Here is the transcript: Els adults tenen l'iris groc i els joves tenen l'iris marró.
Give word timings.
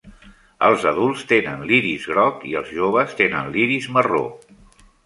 Els 0.67 0.85
adults 0.91 1.25
tenen 1.33 1.61
l'iris 1.73 2.09
groc 2.15 2.43
i 2.53 2.59
els 2.63 2.73
joves 2.81 3.17
tenen 3.21 3.55
l'iris 3.57 3.93
marró. 3.99 4.27